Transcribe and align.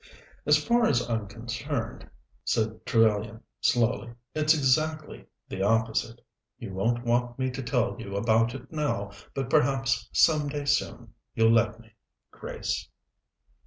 "As 0.47 0.57
far 0.57 0.87
as 0.87 1.07
I'm 1.07 1.27
concerned," 1.27 2.09
said 2.43 2.87
Trevellyan 2.87 3.43
slowly, 3.59 4.13
"it's 4.33 4.55
exactly 4.55 5.27
the 5.47 5.61
opposite. 5.61 6.21
You 6.57 6.73
won't 6.73 7.05
want 7.05 7.37
me 7.37 7.51
to 7.51 7.61
tell 7.61 7.95
you 7.99 8.15
about 8.15 8.55
it 8.55 8.71
now, 8.71 9.11
but 9.35 9.47
perhaps 9.51 10.09
some 10.11 10.47
day 10.49 10.65
soon 10.65 11.13
you'll 11.35 11.51
let 11.53 11.79
me 11.79 11.93
Grace." 12.31 12.89